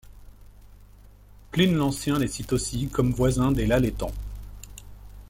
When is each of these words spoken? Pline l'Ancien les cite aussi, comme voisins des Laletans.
Pline 1.51 1.75
l'Ancien 1.75 2.17
les 2.17 2.25
cite 2.27 2.53
aussi, 2.53 2.87
comme 2.89 3.11
voisins 3.11 3.51
des 3.51 3.67
Laletans. 3.67 4.09